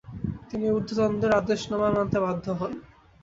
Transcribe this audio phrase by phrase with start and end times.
[0.49, 2.71] তিনি ঊর্ধ্বতনদের আদেশনামা মানতে বাধ্য হন।